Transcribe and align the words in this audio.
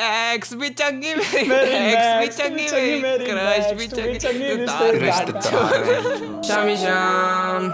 X 0.00 0.52
भी 0.60 0.68
चंगी 0.80 1.14
मेरी 1.14 1.40
एक्स 1.46 2.06
भी 2.20 2.26
चंगी 2.36 3.00
मेरी 3.02 3.24
क्रश 3.24 3.72
भी 3.78 3.86
चंगी 3.88 4.48
रिश्तेदार 5.04 6.42
शामी 6.48 6.76
शाम 6.84 7.66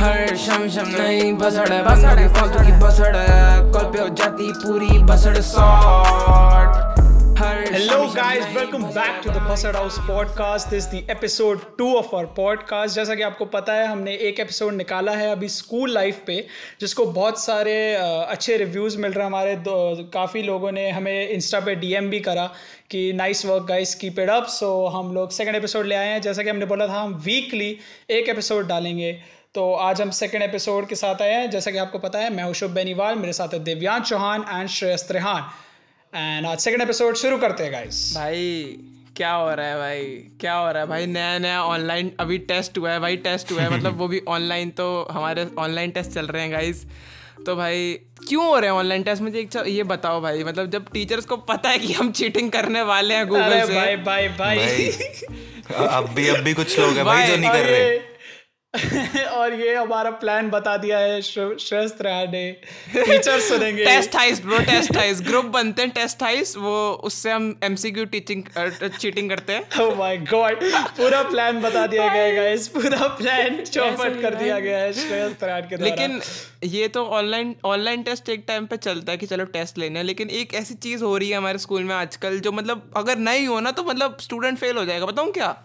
हर 0.00 0.36
शाम 0.46 0.68
शाम 0.74 0.88
नहीं 0.90 1.32
बसड़ 1.38 1.68
बसड़ 1.88 2.28
फालतू 2.36 2.64
की 2.66 2.72
बसड़ 2.84 3.12
कल 3.74 3.90
पे 3.92 4.00
हो 4.00 4.08
जाती 4.20 4.52
पूरी 4.64 4.98
बसड़ 5.12 5.36
sort 5.50 6.87
Hello, 7.78 8.12
guys. 8.12 8.44
Welcome 8.52 8.92
back 8.92 9.22
to 9.22 9.30
the 9.30 9.38
Buzzard 9.38 9.76
House 9.76 9.98
podcast. 9.98 10.68
This 10.68 10.86
is 10.86 10.88
the 10.88 11.02
episode 11.08 11.60
of 11.80 12.08
our 12.12 12.26
podcast. 12.28 12.94
जैसा 12.94 13.14
कि 13.14 13.22
आपको 13.22 13.44
पता 13.44 13.72
है 13.72 13.86
हमने 13.86 14.14
एक 14.28 14.40
एपिसोड 14.40 14.74
निकाला 14.74 15.12
है 15.12 15.30
अभी 15.32 15.48
स्कूल 15.48 15.92
लाइफ 15.94 16.22
पे 16.26 16.36
जिसको 16.80 17.04
बहुत 17.18 17.40
सारे 17.40 17.74
अच्छे 17.96 18.56
रिव्यूज़ 18.56 18.98
मिल 18.98 19.12
रहे 19.12 19.24
हैं 19.24 19.26
हमारे 19.26 19.54
काफ़ी 20.14 20.42
लोगों 20.42 20.72
ने 20.72 20.88
हमें 20.90 21.28
इंस्टा 21.28 21.60
पे 21.60 21.74
डीएम 21.74 22.08
भी 22.10 22.20
करा 22.20 22.46
कि 22.90 23.12
nice 23.12 23.44
work 23.46 23.66
guys 23.68 23.94
keep 23.94 24.18
it 24.18 24.30
up 24.30 24.46
so 24.56 24.72
हम 24.96 25.14
लोग 25.14 25.30
सेकंड 25.30 25.56
एपिसोड 25.56 25.86
ले 25.86 25.94
आए 25.94 26.08
हैं 26.08 26.20
जैसा 26.22 26.42
कि 26.42 26.50
हमने 26.50 26.66
बोला 26.66 26.88
था 26.88 27.00
हम 27.00 27.14
वीकली 27.26 27.70
एक 28.10 28.28
एपिसोड 28.28 28.66
डालेंगे 28.68 29.12
तो 29.54 29.72
आज 29.84 30.02
हम 30.02 30.10
सेकंड 30.16 30.42
एपिसोड 30.42 30.88
के 30.88 30.94
साथ 30.94 31.22
आए 31.22 31.32
हैं 31.32 31.48
जैसा 31.50 31.70
कि 31.70 31.78
आपको 31.78 31.98
पता 31.98 32.18
है 32.18 32.34
मैं 32.34 32.44
हूँ 32.44 32.54
शुभ 32.54 32.70
बेनीवाल 32.72 33.16
मेरे 33.18 33.32
साथ 33.32 33.54
है 33.54 33.64
दिव्यांश 33.64 34.08
चौहान 34.08 34.44
एंड 34.50 34.68
श्रेयस 34.68 35.08
त्रेहान 35.08 35.50
एंड 36.14 36.46
आज 36.46 36.58
सेकंड 36.58 36.82
एपिसोड 36.82 37.14
शुरू 37.16 37.36
करते 37.38 37.62
हैं 37.62 37.72
गाइस 37.72 37.96
भाई 38.14 38.76
क्या 39.16 39.32
हो 39.32 39.54
रहा 39.54 39.66
है 39.66 39.76
भाई? 39.78 40.04
क्या 40.40 40.54
हो 40.54 40.70
रहा 40.72 40.82
है? 40.82 40.88
भाई 40.88 41.06
नया 41.06 41.38
नया 41.38 41.62
ऑनलाइन 41.62 42.10
अभी 42.20 42.38
टेस्ट 42.48 42.78
हुआ 42.78 42.90
है 42.90 43.00
भाई 43.00 43.16
टेस्ट 43.16 43.52
हुआ 43.52 43.62
है। 43.62 43.70
मतलब 43.70 43.98
वो 43.98 44.08
भी 44.08 44.20
ऑनलाइन 44.28 44.70
तो 44.70 44.86
हमारे 45.10 45.46
ऑनलाइन 45.58 45.90
टेस्ट 45.90 46.10
चल 46.10 46.26
रहे 46.26 46.42
हैं 46.42 46.52
गाइस 46.52 46.84
तो 47.46 47.56
भाई 47.56 47.92
क्यों 48.28 48.46
हो 48.46 48.58
रहे 48.58 48.70
हैं 48.70 48.76
ऑनलाइन 48.76 49.02
टेस्ट 49.02 49.22
मुझे 49.22 49.38
एक 49.40 49.56
ये 49.66 49.82
बताओ 49.84 50.20
भाई 50.20 50.44
मतलब 50.44 50.70
जब 50.70 50.88
टीचर्स 50.92 51.24
को 51.24 51.36
पता 51.36 51.70
है 51.70 51.78
कि 51.78 51.92
हम 51.92 52.12
चीटिंग 52.12 52.50
करने 52.52 52.82
वाले 52.82 53.14
हैं 53.14 53.26
गूगल 53.28 53.66
से। 53.66 53.74
भाई 53.74 53.96
भाई 53.96 54.28
भाई, 54.28 54.56
भाई 54.58 55.86
अब 55.88 56.08
भी 56.14 56.28
अब 56.28 56.36
भी 56.36 56.54
कुछ 56.54 56.78
लोग 56.78 56.96
हैं 56.96 57.04
भाई 57.04 57.26
जो 57.26 57.36
नहीं 57.36 57.50
कर 57.50 57.64
रहे। 57.66 57.98
और 59.32 59.52
ये 59.54 59.74
हमारा 59.74 60.10
प्लान 60.22 60.48
बता 60.50 60.76
दिया 60.76 60.98
है 60.98 61.20
श्रेष्ठ 61.22 62.02
ने 62.02 62.50
टीचर 62.94 63.40
सुनेंगे। 63.40 63.84
टेस्ट 63.84 64.16
हाइस 64.16 64.40
ब्रो 64.42 64.58
टेस्ट 64.58 64.96
हाइस 64.96 65.20
ग्रुप 65.26 65.44
बनते 65.44 65.82
हैं 65.82 65.90
टेस्ट 65.90 66.22
हाइस 66.22 66.56
वो 66.56 66.74
उससे 67.04 67.30
हम 67.30 67.46
एमसीक्यू 67.64 68.04
टीचिंग 68.04 68.42
चीटिंग 68.98 69.30
करते 69.30 69.52
हैं। 69.52 69.80
ओह 69.82 69.94
माय 69.98 70.16
गॉड 70.32 70.64
पूरा 70.98 71.22
प्लान 71.22 71.60
बता 71.62 71.86
दिया 71.86 72.08
गया 72.08 72.22
है 72.22 72.34
गाइस 72.36 72.68
पूरा 72.68 73.08
प्लान 73.08 73.64
चौपट 73.64 74.20
कर 74.22 74.34
दिया 74.34 74.58
गया 74.60 74.78
है 74.78 74.92
श्रेष्ठ 74.92 75.44
के 75.44 75.76
द्वारा। 75.76 75.84
लेकिन 75.84 76.20
ये 76.64 76.88
तो 76.88 77.04
ऑनलाइन 77.20 77.54
ऑनलाइन 77.64 78.02
टेस्ट 78.02 78.28
एक 78.28 78.44
टाइम 78.48 78.66
पे 78.66 78.76
चलता 78.76 79.12
है 79.12 79.18
कि 79.18 79.26
चलो 79.26 79.44
टेस्ट 79.56 79.78
लेने 79.78 80.02
लेकिन 80.02 80.30
एक 80.42 80.54
ऐसी 80.54 80.74
चीज़ 80.74 81.04
हो 81.04 81.16
रही 81.16 81.30
है 81.30 81.36
हमारे 81.36 81.58
स्कूल 81.58 81.84
में 81.84 81.94
आजकल 81.94 82.38
जो 82.40 82.52
मतलब 82.52 82.90
अगर 82.96 83.18
नहीं 83.18 83.48
हो 83.48 83.60
ना 83.60 83.70
तो 83.70 83.84
मतलब 83.84 84.18
स्टूडेंट 84.20 84.58
फेल 84.58 84.76
हो 84.76 84.84
जाएगा 84.84 85.06
बताऊँ 85.06 85.32
क्या? 85.32 85.56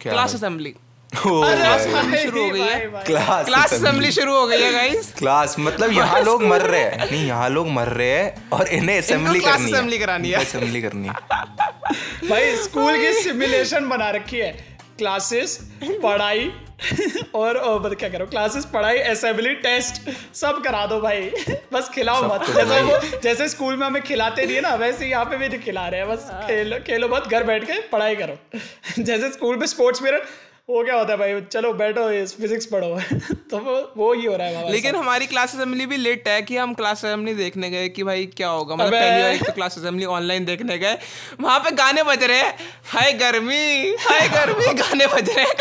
क्लास 0.00 0.34
असेंबली 0.34 0.74
क्लास 1.14 1.86
शुरू 2.22 2.42
हो 2.42 2.50
गई 2.50 2.60
है? 2.60 2.78
क्लास 3.06 3.46
क्लास 3.46 3.72
असेंबली 3.74 4.10
शुरू 4.12 4.34
हो 4.34 4.46
गई 4.46 4.60
है 4.62 4.72
गाइस 4.72 5.12
क्लास 5.18 5.56
मतलब 5.58 5.92
यहाँ 5.92 6.20
लोग 6.22 6.42
मर 6.44 6.62
रहे 6.62 6.80
हैं। 6.80 7.06
नहीं 7.10 7.26
यहाँ 7.26 7.48
लोग 7.50 7.68
मर 7.70 7.88
रहे 7.88 8.10
हैं 8.10 8.50
और 8.52 8.68
इन्हें 8.68 8.98
असेंबली 8.98 9.40
करनी 9.40 9.72
असेंबली 9.72 9.98
करानी 9.98 10.30
है। 10.30 10.40
असेंबली 10.40 10.82
करनी 10.82 11.08
है। 11.08 11.14
भाई 12.28 12.56
स्कूल 12.56 12.96
की 12.98 13.12
सिमुलेशन 13.22 13.88
बना 13.88 14.10
रखी 14.10 14.38
है। 14.38 14.52
क्लासेस 14.98 15.58
पढ़ाई 16.02 16.50
और, 17.34 17.56
और 17.56 17.94
क्या 17.94 18.08
करो 18.08 18.26
क्लासेस 18.26 18.64
पढ़ाई 18.72 18.98
असेंबली 19.10 19.54
टेस्ट 19.66 20.10
सब 20.36 20.62
करा 20.64 20.84
दो 20.86 21.00
भाई। 21.00 21.30
बस 21.72 21.90
खिलाओ 21.94 22.22
मत। 22.24 22.46
जैसे 22.54 22.80
वो 22.82 22.98
जैसे 23.22 23.48
स्कूल 23.48 23.76
में 23.76 23.86
हमें 23.86 24.02
खिलाते 24.02 24.46
नहीं 24.46 24.56
है 24.56 24.62
ना 24.62 24.74
वैसे 24.76 25.06
यहाँ 25.06 25.24
पे 25.24 25.36
भी 25.36 25.48
नहीं 25.48 25.60
खिला 25.60 25.86
रहे 25.88 26.00
हैं। 26.00 26.08
बस 26.08 26.28
हाँ। 26.32 26.46
खेलो 26.46 26.78
खेलो 26.86 27.08
मत 27.08 27.28
घर 27.30 27.44
बैठ 27.44 27.64
के 27.64 27.80
पढ़ाई 27.92 28.16
करो। 28.16 29.02
जैसे 29.02 29.30
स्कूल 29.32 29.56
में 29.56 29.66
स्पोर्ट्स 29.66 30.00
पीरियड 30.00 30.22
वो 30.70 30.82
क्या 30.84 30.94
होता 30.94 31.12
है 31.12 31.18
भाई? 31.18 31.40
चलो 31.40 31.72
बैठो 31.72 32.02
फिजिक्स 32.26 32.66
पढ़ो। 32.66 32.88
तो 33.50 33.58
वो 33.58 33.72
वो 33.96 34.12
ही 34.12 34.24
हो 34.26 34.36
रहा 34.36 34.46
है 34.46 34.70
लेकिन 34.72 34.94
हमारी 34.96 35.26
क्लास 35.26 35.54
असेंबली 35.54 35.86
भी 35.86 35.96
लेट 35.96 36.28
है 36.28 36.42
कि 36.42 36.56
हम 36.56 36.74
क्लास 36.74 37.04
असेंबली 37.04 37.34
देखने 37.34 37.70
गए 37.70 37.88
कि 37.88 38.02
भाई 38.02 38.26
क्या 38.26 38.48
होगा? 38.48 38.76
मतलब 38.76 38.92
पहली 38.92 39.22
बार 39.22 39.46
तो 39.46 39.52
क्लास 39.52 39.78
असेंबली 39.78 40.04
ऑनलाइन 40.04 40.44
देखने 40.44 40.78
गए। 40.78 40.98
वहाँ 41.40 41.58
पे 41.60 41.70
गाने 41.70 42.02
बज 42.02 42.24
रहे 42.24 42.38
हैं। 42.38 42.54
हाय 42.86 43.12
गर्मी 43.12 43.94
हाय 44.00 44.28
गर्मी 44.28 44.72
गाने 44.74 45.06
बज 45.06 45.30
रहे 45.30 45.44
हैं। 45.44 45.54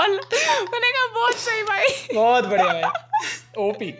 मैंने 0.00 0.90
कहा 0.92 1.06
बहुत 1.14 1.34
सही 1.34 1.62
भाई। 1.62 2.14
बहुत 2.14 2.46
बढ़िया 2.46 2.72
भाई। 2.72 3.64
ओपी 3.68 3.94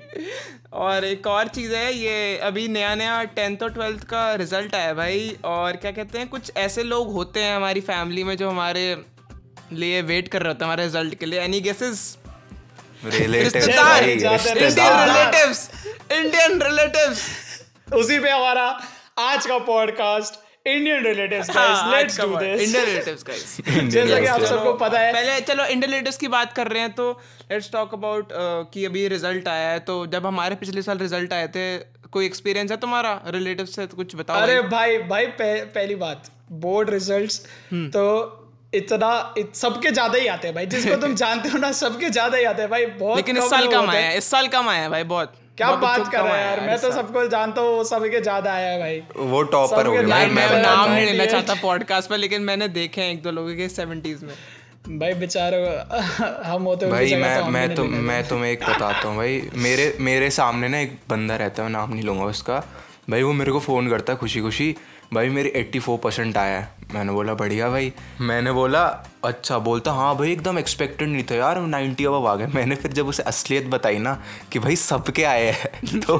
और 0.72 1.04
एक 1.04 1.26
और 1.26 1.48
चीज़ 1.48 1.74
है 1.74 1.92
ये 1.94 2.38
अभी 2.38 2.66
नया 2.68 2.94
नया 2.94 3.22
टेंथ 3.24 3.62
और 3.62 3.72
ट्वेल्थ 3.72 4.04
का 4.04 4.34
रिज़ल्ट 4.34 4.74
आया 4.74 4.94
भाई। 4.94 5.36
और 5.44 5.76
क्या 5.76 5.90
कहते 5.90 6.18
हैं 6.18 6.28
कुछ 6.28 6.52
ऐसे 6.56 6.82
लोग 6.82 7.12
होते 7.12 7.40
हैं 7.40 7.56
हमारी 7.56 7.80
फैमिली 7.80 8.24
में 8.24 8.36
जो 8.36 8.50
हमारे 8.50 8.96
लिए 9.72 10.02
वेट 10.02 10.28
कर 10.28 10.42
रहा 10.42 10.48
होते 10.48 10.64
हमारे 10.64 10.84
रिज़ल्ट 10.84 11.14
के 11.14 11.26
लिए। 11.26 11.40
Any 11.40 11.60
guesses 11.60 12.18
Indian 13.04 14.32
relatives 15.04 15.70
Indian 16.12 16.62
relatives 16.62 17.20
उसी 17.92 18.18
पे 18.18 18.30
हमारा 18.30 18.80
आज 19.18 19.46
का 19.46 19.58
podcast 19.58 20.34
Indian 20.66 21.02
relatives 21.04 21.50
guys 21.50 21.94
let's 21.94 22.20
do 22.20 22.36
this 22.36 22.60
Indian 22.60 22.84
relatives 22.84 23.24
guys 23.26 23.56
जैसा 23.90 24.20
कि 24.20 24.26
आप 24.26 24.40
सबको 24.40 24.72
पता 24.74 24.98
है 24.98 25.12
पहले 25.12 25.40
चलो 25.40 25.64
इंडियन 25.64 25.90
रिलेटिव्स 25.92 26.16
की 26.16 26.28
बात 26.28 26.52
कर 26.52 26.68
रहे 26.68 26.80
हैं 26.80 26.92
तो 26.92 27.10
लेट्स 27.52 27.70
टॉक 27.72 27.94
अबाउट 27.94 28.28
कि 28.72 28.84
अभी 28.84 29.08
रिज़ल्ट 29.08 29.48
आया 29.48 29.68
है 29.68 29.78
तो 29.80 30.06
जब 30.06 30.26
हमारे 30.26 30.54
पिछले 30.54 30.82
साल 30.82 30.98
रिज़ल्ट 30.98 31.32
आए 31.32 31.48
थे 31.48 31.78
कोई 32.12 32.26
एक्सपीरियंस 32.26 32.70
है 32.70 32.76
तुम्हारा 32.76 33.20
रिलेटिव 33.26 33.66
से? 33.66 33.86
तो 33.86 33.96
कुछ 33.96 34.16
बताओ 34.16 34.40
अरे 34.40 34.60
भाई। 34.62 34.98
भाई 34.98 35.26
पहली 35.36 35.94
बात 35.94 36.30
बोर्ड 36.52 36.90
रिजल्ट्स 36.90 37.46
हम्म। 37.72 37.88
तो 37.88 38.45
इतना 38.76 39.10
इत, 39.38 39.54
सबके 39.56 39.90
ज़्यादा 39.90 40.18
ही 40.18 40.26
आते 40.26 40.48
हैं 40.48 40.54
भाई 40.54 40.66
जिसको 40.66 40.96
तुम 41.00 41.14
जानते 41.22 41.48
हो 41.48 41.58
ना 41.58 41.72
सबके 41.78 42.10
ज़्यादा 42.10 42.38
ही 42.38 42.44
आते 42.44 42.62
हैं 42.62 42.70
भाई 42.70 42.86
बहुत 43.00 43.16
लेकिन 43.16 43.36
इस 43.38 43.50
साल 43.50 43.66
कम 43.72 43.90
आया 43.90 44.10
इस 44.12 44.30
साल 44.30 44.48
कम 44.54 44.68
आया 44.68 44.88
भाई 44.90 45.02
बहुत। 45.12 45.34
क्या 45.56 45.70
बात 45.82 46.08
कर 46.12 46.20
रहे 46.20 46.32
हैं 46.32 46.46
यार 46.46 46.60
मैं 46.60 46.78
तो 46.80 46.90
सबको 46.92 47.26
जानता 47.28 47.60
हूँ 47.62 47.84
सबके 47.86 48.20
ज़्यादा 48.20 48.52
आया 48.52 48.70
है 48.70 48.78
भाई। 48.80 49.28
वो 49.28 49.42
टॉपर 49.52 49.86
हो 49.86 49.92
गया। 49.92 50.02
मैं 50.28 50.62
नाम 50.62 50.90
नहीं 50.90 51.06
लेना 51.06 51.26
चाहता 51.26 51.54
पॉडकास्ट 51.62 52.10
पर 52.10 52.18
लेकिन 52.18 52.42
मैंने 52.42 52.68
देखे 52.70 53.00
हैं 53.00 53.12
एक 53.12 53.22
दो 53.22 53.30
लोगों 53.30 53.54
के 53.56 53.68
सेवेंटीज 53.70 54.24
में। 54.24 54.34
भाई 54.98 55.14
बेचारे 55.20 55.56
हम 56.46 56.62
होते 56.62 56.90
भाई 56.90 57.14
मैं 57.16 57.38
तो 57.40 57.46
मैं 57.50 57.74
तो 57.74 57.84
मैं 57.84 58.22
तुम्हें 58.28 58.50
एक 58.50 58.64
बताता 58.64 59.08
हूँ 59.08 59.16
भाई 59.16 59.40
मेरे 59.58 59.86
मेरे 60.00 60.30
सामने 60.32 60.68
ना 60.68 60.78
एक 60.80 60.98
बंदा 61.10 61.36
रहता 61.36 61.62
है 61.62 61.68
मैं 61.68 61.78
नाम 61.78 61.92
नहीं 61.94 62.04
लूँगा 62.04 62.24
उसका। 62.34 62.58
भाई 63.10 63.22
वो 63.22 63.32
मेरे 63.32 63.52
को 63.52 63.60
फ़ोन 63.60 63.88
करता 63.90 64.12
है 64.12 64.18
खुशी 64.18 64.40
खुशी 64.40 64.74
भाई 65.14 65.28
मेरी 65.28 65.48
एट्टी 65.56 65.78
फोर 65.78 65.98
परसेंट 65.98 66.36
आया 66.36 66.58
है। 66.58 66.74
मैंने 66.94 67.12
बोला 67.12 67.34
बढ़िया 67.34 67.68
भाई। 67.70 67.92
मैंने 68.20 68.52
बोला 68.52 68.82
अच्छा। 69.24 69.58
बोलता 69.58 69.92
हाँ 69.92 70.14
भाई 70.16 70.32
एकदम 70.32 70.58
एक्सपेक्टेड 70.58 71.08
नहीं 71.08 71.22
था 71.22 71.34
यार 71.34 71.60
नाइन्टी 71.60 72.04
अब 72.04 72.26
आ 72.26 72.34
गए। 72.36 72.46
मैंने 72.46 72.76
फिर 72.76 72.92
जब 72.92 73.08
उसे 73.08 73.22
असलियत 73.22 73.66
बताई 73.66 73.98
ना 73.98 74.14
कि 74.52 74.58
भाई 74.58 74.76
सबके 74.76 75.24
आए 75.24 75.50
हैं 75.52 76.00
तो 76.06 76.16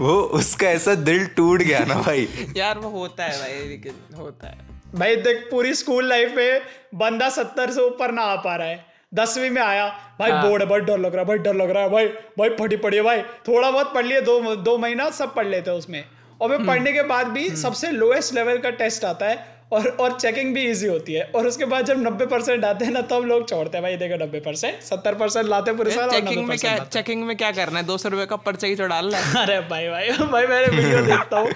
वो 0.00 0.20
उसका 0.38 0.68
ऐसा 0.68 0.94
दिल 0.94 1.26
टूट 1.26 1.62
गया 1.62 1.84
ना 1.84 1.94
भाई। 1.94 2.28
यार 2.56 2.78
वो 2.78 2.90
होता 2.90 3.24
है 3.24 3.38
भाई 3.40 3.68
लेकिन 3.68 4.16
होता 4.18 4.48
है। 4.48 4.58
भाई 4.94 5.16
देख 5.16 5.48
पूरी 5.50 5.74
स्कूल 5.74 6.08
लाइफ 6.08 6.34
में 6.36 6.62
बंदा 6.94 7.28
सत्तर 7.30 7.70
से 7.70 7.80
ऊपर 7.80 8.12
ना 8.12 8.22
आ 8.22 8.36
पा 8.36 8.56
रहा 8.56 8.66
है। 8.66 8.84
दसवीं 9.14 9.50
में 9.50 9.62
आया 9.62 9.86
भाई 10.18 10.30
हाँ। 10.30 10.48
बोर्ड 10.48 10.62
है 10.62 10.68
भाई 10.68 10.80
डर 10.80 10.98
लग 10.98 11.12
रहा 11.12 11.20
है 11.20 11.28
भाई 11.28 11.38
डर 11.38 11.54
लग 11.54 11.70
रहा 11.70 11.82
है 11.82 11.90
भाई 11.90 12.06
भाई 12.38 12.48
फटी 12.60 12.76
पड़ी 12.76 12.96
है 12.96 13.02
भाई 13.02 13.22
थोड़ा 13.48 13.70
बहुत 13.70 13.94
पढ़ 13.94 14.04
लिए 14.06 14.20
दो 14.20 14.54
दो 14.56 14.76
महीना 14.78 15.10
सब 15.10 15.34
पढ़ 15.34 15.46
लेते 15.46 15.70
हैं 15.70 15.78
उसमें। 15.78 16.04
और 16.42 16.48
फिर 16.48 16.56
हम्म। 16.56 16.68
पढ़ने 16.68 16.92
के 16.92 17.02
बाद 17.08 17.26
भी 17.28 17.46
हम्म। 17.46 17.56
सबसे 17.58 17.90
लोएस्ट 17.92 18.34
लेवल 18.34 18.58
का 18.58 18.70
टेस्ट 18.78 19.04
आता 19.04 19.26
है 19.26 19.50
और 19.72 19.86
और 20.00 20.12
चेकिंग 20.12 20.54
भी 20.54 20.62
इजी 20.70 20.86
होती 20.86 21.12
है। 21.12 21.22
और 21.36 21.46
उसके 21.46 21.64
बाद 21.64 21.84
जब 21.86 21.98
नब्बे 21.98 22.26
परसेंट 22.26 22.64
आते 22.64 22.84
हैं 22.84 22.92
ना 22.92 23.00
तब 23.10 23.24
लोग 23.26 23.48
छोड़ते 23.48 23.76
हैं 23.76 23.82
भाई 23.82 23.96
देखो 23.96 24.22
नब्बे 24.24 24.40
परसेंट 24.40 24.80
सत्तर 24.82 25.14
परसेंट 25.14 25.46
लाते 25.48 25.72
पूरे 25.74 25.90
साल 25.90 26.10
चेकिंग 26.10 26.46
में 26.48 26.56
क्या 26.58 26.76
चेकिंग 26.86 27.22
में 27.26 27.36
क्या 27.36 27.50
करना 27.52 27.78
है? 27.78 27.84
दो 27.86 27.96
सौ 27.98 28.08
रुपए 28.08 28.26
का 28.26 28.36
पर्चा 28.48 28.66
ही 28.66 28.76
तो 28.76 28.86
डालना 28.86 29.18
है। 29.18 29.42
अरे 29.42 29.60
भाई 29.70 29.88
भाई 29.88 30.10
भाई 30.26 30.46
मैंने 30.46 30.76
वीडियो 30.76 31.00
देखता 31.06 31.38
हूँ। 31.38 31.52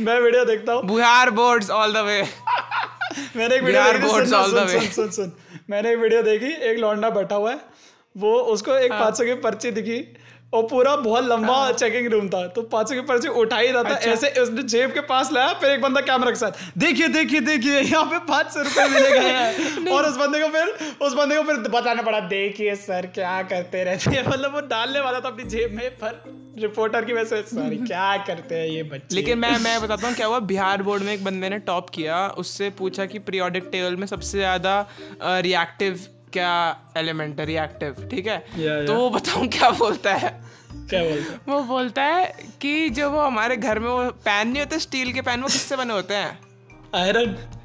मैं 0.00 0.20
वीडियो 0.20 0.44
देखता 0.44 0.72
हूँ। 0.72 0.82
Bihar 0.86 1.30
boards 1.38 1.70
all 1.72 1.92
the 1.92 2.04
way 2.06 2.22
मैंने 3.36 3.54
एक 3.54 3.62
video 3.62 4.08
boards 4.08 4.32
all 4.32 4.52
the 4.52 4.68
way 4.70 4.80
सुन 4.88 5.10
सुन 5.10 5.32
मैंने 5.70 5.92
एक 5.92 5.98
वीडियो 5.98 6.22
देखी 6.22 6.52
एक 6.70 6.78
लौंडा 6.78 7.10
बैठा 7.10 7.36
हुआ 7.36 7.50
है। 7.50 7.60
वो 8.14 8.32
उसको 8.52 8.76
एक 8.76 8.92
हाँ। 8.92 9.00
पाँच 9.00 9.18
सौ 9.18 9.24
की 9.24 9.34
पर्ची 9.42 9.70
दिखी। 9.72 9.98
और 10.52 10.62
पूरा 10.66 10.94
बहुत 10.96 11.24
लंबा 11.24 11.56
चेकिंग 11.72 12.02
हाँ। 12.02 12.10
रूम 12.12 12.28
था। 12.28 12.46
तो 12.46 12.62
पाँच 12.70 12.92
की 12.92 13.00
पर्ची 13.00 13.28
उठा 13.40 13.56
ही 13.58 13.68
रहा 13.68 13.82
था। 13.82 13.88
अच्छा। 13.88 14.10
ऐसे 14.10 14.28
उसने 14.42 14.62
जेब 14.64 14.92
के 14.94 15.00
पास 15.10 15.30
लाया 15.32 15.52
फिर 15.60 15.70
एक 15.70 15.82
बंदा 15.82 16.00
कैमरा 16.00 16.30
के 16.30 16.36
साथ 16.36 16.58
देखिए 16.78 17.08
देखिए 17.08 17.40
देखिए 17.40 17.80
यहाँ 17.80 18.04
पे 18.04 18.18
पाँच 18.28 18.52
सौ 18.52 18.62
रुपए 18.62 18.88
मिले 18.88 19.10
गए 19.10 19.28
हैं। 19.28 19.86
और 19.92 20.06
उस 20.06 20.16
बंदे 20.16 20.40
को 20.40 20.48
फिर 20.48 20.96
उस 21.06 21.14
बंदे 21.14 21.36
को 21.36 21.42
फिर 21.42 21.56
बताना 21.70 22.02
पड़ा 22.02 22.20
देखिए 22.28 22.74
सर 22.76 23.06
क्या 23.14 23.40
करते 23.52 23.84
रहते 23.84 24.10
हैं? 24.10 24.26
मतलब 24.28 24.54
वो 24.54 24.60
डालने 24.68 25.00
वाला 25.00 25.20
था 25.20 25.28
अपनी 25.28 25.44
जेब 25.48 25.74
में 25.74 25.88
पर 25.96 26.22
रिपोर्टर 26.58 27.04
की 27.04 27.12
वजह 27.12 27.42
से 27.42 27.56
सॉरी 27.56 27.76
क्या 27.86 28.16
करते 28.26 28.54
हैं 28.54 28.68
ये 28.68 28.82
बच्चे? 28.84 29.14
लेकिन 29.16 29.38
मैं 29.38 29.58
मैं 29.58 29.80
बताता 29.82 30.06
हूँ 30.06 30.14
क्या 30.16 30.26
हुआ? 30.26 30.38
बिहार 30.50 30.82
बोर्ड 30.82 31.02
में 31.02 31.12
एक 31.14 31.24
बंदे 31.24 31.48
ने 31.48 31.58
टॉप 31.66 31.90
किया। 31.90 32.26
उससे 32.38 32.70
पूछा 32.78 33.06
कि 33.06 33.18
पीरियोडिक 33.20 33.68
टेबल 33.72 33.96
में 33.96 34.06
सबसे 34.06 34.38
ज़्यादा 34.38 34.86
रिएक्टिव 35.22 36.06
क्या 36.32 36.78
एलिमेंटरी 36.96 37.56
एक्टिव 37.56 38.08
ठीक 38.10 38.26
है? 38.26 38.44
या, 38.58 38.86
तो 38.86 38.94
वो 38.94 39.10
बताऊँ 39.10 39.48
क्या 39.48 39.70
बोलता 39.70 40.14
है? 40.14 40.40
क्या 40.90 41.02
बोलता 41.04 41.32
है? 41.32 41.38
वो 41.48 41.62
बोलता 41.62 42.02
है 42.02 42.34
कि 42.60 42.90
जो 42.90 43.10
वो 43.10 43.20
हमारे 43.20 43.56
घर 43.56 43.78
में 43.78 43.88
वो 43.88 44.10
पैन 44.10 44.48
नहीं 44.48 44.62
होते 44.62 44.78
स्टील 44.78 45.12
के 45.12 45.22
पैन 45.22 45.40
वो 45.40 45.48
किससे 45.48 45.76
बने 45.76 45.92
होते 45.92 46.14
हैं? 46.14 46.38
आयरन 46.94 47.36
यार 47.36 47.59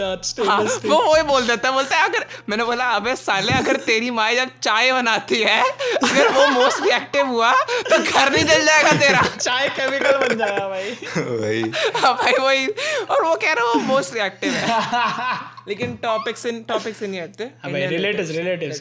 हाँ, 0.00 0.58
वो 0.86 0.98
वही 1.04 1.22
बोल 1.22 1.46
देता 1.46 1.68
है 1.68 1.74
बोलता 1.74 1.96
है 1.96 2.08
अगर 2.08 2.24
मैंने 2.48 2.64
बोला 2.64 2.84
अबे 2.96 3.14
साले 3.16 3.52
अगर 3.52 3.76
तेरी 3.86 4.10
माँ 4.10 4.30
जब 4.34 4.50
चाय 4.62 4.92
बनाती 4.92 5.40
है 5.42 5.60
अगर 5.62 6.28
वो 6.32 6.46
मोस्ट 6.48 6.82
रिएक्टिव 6.84 7.26
हुआ 7.26 7.52
तो 7.90 7.98
घर 7.98 8.32
नहीं 8.32 8.44
जल 8.44 8.64
जाएगा 8.66 8.92
तेरा। 9.00 9.22
चाय 9.36 9.68
केमिकल 9.78 10.16
बन 10.18 10.36
जाएगा 10.38 10.68
भाई। 10.68 10.90
वही। 11.18 11.62
हाँ 11.96 12.14
भाई 12.14 12.32
वही। 12.40 12.66
और 13.10 13.24
वो 13.24 13.34
कह 13.36 13.52
रहा 13.52 13.72
वो 13.72 13.80
मोस्ट 13.92 14.14
रिएक्टिव 14.14 14.52
है। 14.52 14.78
लेकिन 15.68 15.94
टॉपिक 16.02 16.36
से 16.38 16.50
टॉपिक 16.68 16.94
से 16.96 17.06
नहीं 17.06 17.20
हटते 17.20 17.44
हाँ। 17.62 17.70
भाई 17.72 17.86
रिलेटिव्स 17.86 18.30
रिलेटिव्स 18.30 18.80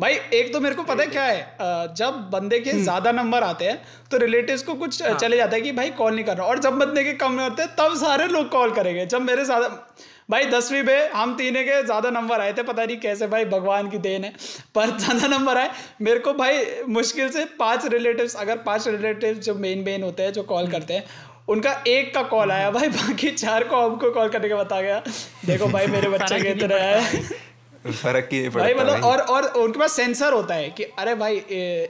भाई 0.00 0.14
एक 0.34 0.52
तो 0.52 0.60
मेरे 0.60 0.74
को 0.74 0.82
पता 0.82 1.02
है 1.02 1.08
क्या 1.08 1.24
है 1.24 1.94
जब 1.96 2.28
बंदे 2.32 2.58
के 2.60 2.72
ज़्यादा 2.80 3.12
नंबर 3.12 3.42
आते 3.42 3.64
हैं 3.64 3.80
तो 4.10 4.16
रिलेटिव्स 4.18 4.62
को 4.62 4.74
कुछ 4.74 5.00
अ, 5.02 5.12
चले 5.14 5.36
जाता 5.36 5.56
है 5.56 5.60
कि 5.62 5.72
भाई 5.72 5.90
कॉल 6.00 6.14
नहीं 6.14 6.24
करना 6.24 6.44
और 6.44 6.58
जब 6.58 6.78
बंदे 6.78 7.04
के 7.04 7.12
कम 7.22 7.38
होते 7.40 7.62
हैं 7.62 7.74
तब 7.78 7.96
सारे 7.98 8.26
लोग 8.28 8.48
कॉल 8.50 8.72
करेंगे। 8.74 9.06
जब 9.06 9.22
मेरे 9.22 9.44
ज़्यादा 9.44 9.68
भाई 10.30 10.44
दसवीं 10.46 10.82
में 10.82 11.10
हम 11.10 11.34
तीनों 11.36 11.62
के 11.64 11.82
ज़्यादा 11.84 12.10
नंबर 12.10 12.40
आए 12.40 12.52
थे 12.52 12.62
पता 12.62 12.84
नहीं 12.84 12.96
कैसे 12.98 13.26
भाई 13.28 13.44
भगवान 13.46 13.88
की 13.90 13.98
देन 14.00 14.24
है 14.24 14.32
पर 14.74 14.96
ज़्यादा 14.98 15.26
नंबर 15.28 15.58
आए। 15.58 15.70
मेरे 16.02 16.20
को 16.20 16.32
भाई 16.34 16.64
मुश्किल 16.88 17.28
से 17.30 17.44
पाँच 17.58 17.86
रिलेटिव्स 17.92 18.36
अगर 18.36 18.58
पाँच 18.62 18.86
रिलेटिव्स 18.88 19.44
जो 19.46 19.54
मेन 19.56 19.82
मेन 19.84 20.02
होते 20.02 20.22
हैं 20.22 20.32
जो 20.32 20.42
कॉल 20.44 20.70
करते 20.70 20.94
हैं 20.94 21.04
उनका 21.48 21.72
एक 21.88 22.14
का 22.14 22.22
कॉल 22.24 22.50
आया। 22.52 22.70
भाई 22.70 22.88
बाकी 22.90 23.30
चार 23.32 23.64
को 23.64 23.76
हमको 23.78 24.10
कॉल 24.10 24.28
करने 24.28 24.48
के 24.48 24.54
बता 24.54 24.80
गया। 24.80 25.02
देखो 25.46 25.66
भाई 25.68 25.86
मेरे 25.88 26.08
बच्चे 26.16 26.40
के 26.40 26.54
तरह 26.56 26.82
है 26.84 27.22
फ़र्क 27.82 28.28
ही 28.32 28.40
नहीं 28.40 28.50
भाई 28.52 28.74
मतलब 28.74 29.04
और 29.04 29.20
और 29.34 29.44
उनके 29.58 29.78
पास 29.78 29.92
सेंसर 29.92 30.32
होता 30.32 30.54
है 30.54 30.68
कि 30.70 30.84
अरे 30.98 31.14
भाई 31.16 31.36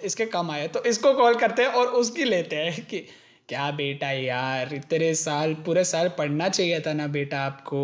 इसके 0.05 0.27
कम 0.29 0.51
आए 0.51 0.69
तो 0.69 0.83
इसको 0.87 1.13
कॉल 1.15 1.35
करते 1.37 1.63
हैं 1.63 1.73
और 1.73 1.87
उसकी 2.01 2.25
लेते 2.27 2.57
हैं 2.57 2.85
कि 2.85 3.07
क्या 3.51 3.71
बेटा 3.71 4.11
यार 4.11 4.75
इतने 4.75 5.15
साल 5.15 5.55
पूरे 5.67 5.85
साल 5.85 6.09
पढ़ना 6.19 6.49
चाहिए 6.49 6.81
था 6.81 6.93
ना 6.93 7.07
बेटा 7.07 7.39
आपको। 7.41 7.81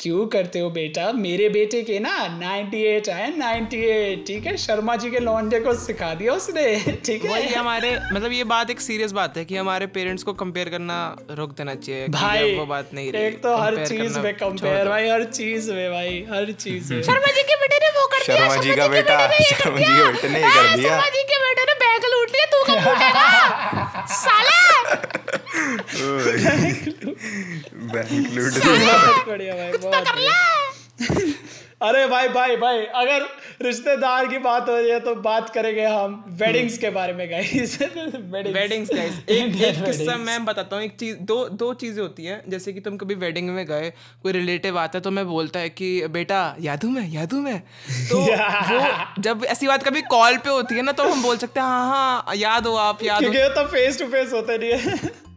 क्यों 0.00 0.26
करते 0.26 0.58
हो 0.58 0.70
बेटा? 0.70 1.12
मेरे 1.12 1.48
बेटे 1.48 1.82
के 1.82 1.98
ना 1.98 2.12
98 2.38 3.08
आए 3.08 3.30
98 3.32 4.26
ठीक 4.26 4.46
है? 4.46 4.56
शर्मा 4.56 4.96
जी 4.96 5.10
के 5.10 5.18
लौंडे 5.20 5.60
को 5.60 5.74
सिखा 5.74 6.14
दिया 6.14 6.32
उसने 6.32 6.64
ठीक 7.06 7.24
है? 7.24 7.30
वही 7.30 7.54
हमारे 7.54 7.98
मतलब 8.12 8.32
ये 8.32 8.44
बात 8.44 8.70
एक 8.70 8.80
सीरियस 8.80 9.12
बात 9.12 9.36
है 9.36 9.44
कि 9.44 9.56
हमारे 9.56 9.86
पेरेंट्स 9.86 10.22
को 10.22 10.32
कंपेयर 10.42 10.68
करना 10.68 10.98
रोक 11.30 11.50
देना 11.50 11.74
चाहिए 11.74 12.08
भाई 12.08 12.54
वो 12.56 12.66
बात 12.66 12.90
नहीं 12.94 13.12
रही। 13.12 13.26
एक 13.26 13.42
तो 13.42 13.56
हर 13.56 13.86
चीज़ 13.86 14.18
में 14.18 14.34
कंपेयर 14.34 14.88
भाई 14.88 15.08
हर 15.08 15.24
चीज़ 15.24 15.72
में 15.72 15.90
भाई 15.92 16.24
हर 16.32 16.52
चीज़ 16.52 16.92
में। 16.94 17.02
शर्मा 17.02 17.32
जी 17.32 17.42
के 17.42 17.56
बेटे 17.56 17.78
ने 17.84 17.90
वो 17.90 18.06
कर 18.06 18.24
शर्मा 18.24 18.56
जी 18.56 18.74
का 18.74 18.88
बेटा 18.88 19.20
शर्मा 19.28 19.78
जी 19.78 19.84
के 19.84 20.10
बेटे 20.12 20.28
ने 20.28 20.40
ये 20.40 20.50
कर 20.50 20.76
दिया। 20.76 20.88
शर्मा 20.88 21.08
जी 21.08 21.22
के 21.22 21.40
बेटे 21.46 21.64
ने 21.64 21.74
बैग 21.84 22.10
लूट 22.14 22.30
लिया 22.30 22.46
तू 22.46 22.64
कब 22.64 22.88
लूटेगा 22.88 24.06
साला 24.22 24.60
बैंक 24.62 25.00
लूट 25.02 25.52
बहुत 25.52 25.60
बढ़िया 25.60 25.60
भाई 25.60 25.60
बहुत 25.60 25.60
बढ़िया। 25.62 25.76
अरे 31.82 32.06
भाई 32.06 32.28
भाई 32.28 32.56
भाई 32.56 32.78
अगर 32.78 33.22
रिश्तेदार 33.62 34.26
की 34.26 34.38
बात 34.38 34.68
हो 34.68 34.76
रही 34.76 34.90
है 34.90 34.98
तो 35.00 35.14
बात 35.14 35.48
करेंगे 35.50 35.84
हम 35.84 36.12
वेडिंग्स 36.28 36.76
के 36.78 36.90
बारे 36.90 37.12
में 37.12 37.30
गाइस 37.30 37.78
वेडिंग्स 37.82 38.90
गाइस 38.94 39.14
एक 39.28 39.56
एक 39.62 39.84
किस्सा 39.84 40.16
मैं 40.16 40.44
बताता 40.44 40.76
हूँ। 40.76 40.84
एक 40.84 40.92
चीज़ 41.00 41.16
दो 41.16 41.48
दो 41.48 41.72
चीज़ें 41.74 42.02
होती 42.02 42.24
हैं। 42.24 42.42
जैसे 42.48 42.72
कि 42.72 42.80
तुम 42.80 42.96
कभी 42.96 43.14
वेडिंग 43.14 43.50
में 43.50 43.66
गए 43.66 43.90
कोई 44.22 44.32
रिलेटिव 44.32 44.78
आता 44.78 44.98
है 44.98 45.02
तो 45.02 45.10
मैं 45.10 45.26
बोलता 45.26 45.60
है 45.60 45.68
कि 45.70 46.06
बेटा 46.08 46.56
यादू 46.60 46.90
मैं 46.90 47.08
यादू 47.08 47.40
मैं। 47.40 47.58
तो 48.10 48.20
वो 48.70 49.22
जब 49.22 49.44
ऐसी 49.44 49.66
बात 49.66 49.82
कभी 49.82 50.02
कॉल 50.02 50.36
पे 50.36 50.50
होती 50.50 50.74
है 50.74 50.82
ना 50.82 50.92
तो 50.92 51.08
हम 51.08 51.22
बोल 51.22 51.36
सकते 51.36 51.60
हैं 51.60 51.66
हाँ 51.66 52.22
हाँ 52.26 52.36
याद 52.36 52.66
हो 52.66 52.74
आप 52.76 53.02
याद 53.02 53.24
हो। 53.24 53.30
क्योंकि 53.30 53.54
तो 53.54 53.66
फेस 53.66 53.98
टू 53.98 54.06
फेस 54.06 54.32
होते 54.32 54.58
नहीं 54.58 54.72
है। 54.72 55.31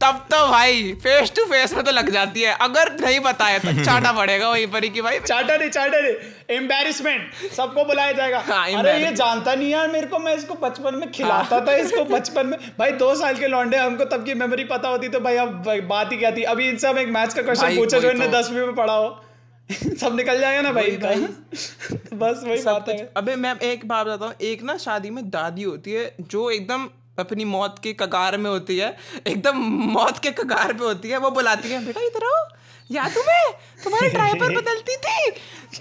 तब 0.00 0.18
तो 0.30 0.46
भाई 0.48 0.92
फेस 1.02 1.30
टू 1.36 1.44
फेस 1.44 1.72
में 1.74 1.82
तो 1.84 1.90
लग 1.90 2.10
जाती 2.10 2.42
है। 2.42 2.52
अगर 2.62 2.90
नहीं 3.00 3.18
बताया 3.20 3.58
तो 3.58 3.72
चाटा 3.84 4.12
पड़ेगा 4.12 4.50
वहीं 4.50 4.66
पर 4.66 4.84
ही 4.84 4.90
कि 4.90 5.02
भाई 5.02 5.18
चाटा 5.20 5.56
नहीं 5.56 5.70
चाटा 5.70 6.00
नहीं। 6.00 6.56
एम्बेरसमेंट 6.56 7.50
सबको 7.56 7.84
बुलाया 7.84 8.12
जाएगा। 8.12 8.38
हाँ, 8.48 8.66
अरे 8.72 8.92
ये 8.98 9.12
जानता 9.12 9.54
नहीं 9.54 9.70
यार 9.70 9.88
मेरे 9.88 10.06
को 10.06 10.18
मैं 10.18 10.34
इसको 10.36 10.54
बचपन 10.62 10.94
में 10.94 11.10
खिलाता 11.12 11.56
हाँ। 11.56 11.66
था 11.66 11.74
इसको 11.76 12.04
बचपन 12.04 12.46
में। 12.46 12.58
भाई 12.78 12.92
दो 13.00 13.14
साल 13.14 13.38
के 13.38 13.48
लौंडे 13.48 13.76
हमको 13.76 14.04
तब 14.12 14.24
की 14.24 14.34
मेमोरी 14.34 14.64
पता 14.64 14.88
होती 14.88 15.08
तो 15.08 15.20
भाई 15.20 15.36
अब 15.36 15.64
बात 15.88 16.12
ही 16.12 16.18
क्या 16.18 16.30
थी? 16.30 16.42
अभी 16.44 16.68
इनसे 16.68 16.88
हम 16.88 16.98
एक 16.98 17.08
मैच 17.08 17.34
का 17.34 17.42
क्वेश्चन 17.42 17.62
भाई, 17.62 17.76
पूछे 17.76 18.00
जो 18.00 18.10
इनने 18.10 18.26
तो। 18.26 18.38
दसवीं 18.38 18.60
में 18.60 18.74
पढ़ा 18.74 18.94
हो। 18.94 19.24
सब 20.00 20.14
निकल 20.16 20.40
जाएगा 20.40 20.60
ना 20.62 20.72
भाई? 20.72 20.90
बस 22.14 22.42
वही 22.46 22.62
बात 22.62 22.88
है। 22.88 22.96
अबे 23.16 23.34
मैं 23.36 23.54
एक 23.62 23.86
बात 23.88 24.06
बताता 24.06 24.26
हूँ 24.26 24.34
एक 24.42 24.62
ना 24.62 24.76
शादी 24.78 25.10
में 25.10 25.28
दादी 25.30 25.62
होती 25.62 25.92
है 25.92 26.14
जो 26.20 26.48
एकदम 26.50 26.88
अपनी 27.20 27.44
मौत 27.52 27.78
के 27.82 27.92
कगार 28.00 28.36
में 28.44 28.50
होती 28.50 28.76
है 28.78 28.96
एकदम 29.26 29.58
मौत 29.96 30.18
के 30.22 30.30
कगार 30.40 30.72
पे 30.72 30.84
होती 30.84 31.10
है 31.10 31.18
वो 31.26 31.30
बुलाती 31.38 31.70
है 31.70 31.84
बेटा 31.86 32.00
इधर 32.06 32.24
आओ 32.28 32.46
याद 32.90 33.10
तुम्हें 33.14 33.50
तुम्हारे 33.84 34.08
ड्राइवर 34.10 34.54
बदलती 34.56 34.94
थी। 35.06 35.30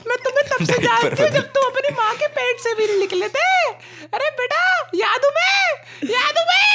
मैं 0.07 0.17
तुम्हें 0.23 0.43
तब 0.47 0.65
से 0.65 0.81
जानती 0.85 1.21
हूँ 1.23 1.29
जब 1.35 1.45
तुम 1.57 1.65
अपनी 1.71 1.93
माँ 1.99 2.13
के 2.21 2.27
पेट 2.37 2.59
से 2.63 2.73
भी 2.79 2.87
निकले 2.99 3.27
थे 3.35 3.45
अरे 4.17 4.29
बेटा 4.41 4.63
याद 4.95 5.21
तुम्हें 5.27 6.11
याद 6.15 6.35
तुम्हें 6.39 6.65